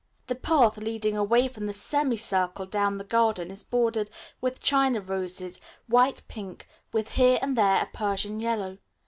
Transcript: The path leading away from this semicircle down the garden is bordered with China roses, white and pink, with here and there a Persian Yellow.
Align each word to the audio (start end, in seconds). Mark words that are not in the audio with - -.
The 0.25 0.33
path 0.33 0.77
leading 0.79 1.15
away 1.15 1.47
from 1.47 1.67
this 1.67 1.79
semicircle 1.79 2.65
down 2.65 2.97
the 2.97 3.03
garden 3.03 3.51
is 3.51 3.63
bordered 3.63 4.09
with 4.41 4.59
China 4.59 4.99
roses, 4.99 5.61
white 5.85 6.21
and 6.21 6.27
pink, 6.27 6.67
with 6.91 7.11
here 7.11 7.37
and 7.39 7.55
there 7.55 7.83
a 7.83 7.89
Persian 7.95 8.39
Yellow. 8.39 8.79